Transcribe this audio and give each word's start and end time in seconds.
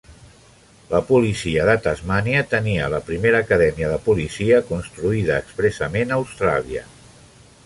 La 0.93 1.01
policia 1.09 1.65
de 1.69 1.75
Tasmània 1.87 2.41
tenia 2.55 2.87
la 2.95 3.03
primera 3.11 3.43
acadèmia 3.47 3.93
de 3.95 4.01
policia 4.09 4.65
construïda 4.71 5.41
expressament 5.45 6.17
a 6.17 6.23
Austràlia. 6.25 6.89